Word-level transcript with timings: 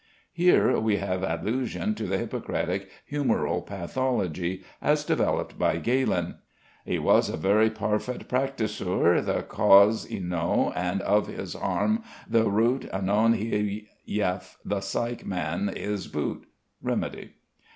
Here 0.33 0.79
we 0.79 0.97
have 0.97 1.21
allusion 1.21 1.93
to 1.93 2.05
the 2.07 2.17
Hippocratic 2.17 2.89
humoral 3.11 3.63
pathology 3.63 4.63
as 4.81 5.03
developed 5.05 5.59
by 5.59 5.77
Galen. 5.77 6.39
"He 6.83 6.97
was 6.97 7.29
a 7.29 7.37
verrey 7.37 7.69
parfight 7.69 8.25
practisour, 8.27 9.21
The 9.23 9.43
cause 9.43 10.11
i 10.11 10.17
knowe, 10.17 10.71
and 10.75 11.01
of 11.03 11.27
his 11.27 11.53
harm 11.53 12.01
the 12.27 12.45
roote 12.49 12.91
Anon 12.91 13.33
he 13.33 13.89
yaf 14.09 14.55
the 14.65 14.79
syke 14.81 15.23
man 15.23 15.67
his 15.67 16.07
boote" 16.07 16.45
(remedy). 16.81 17.35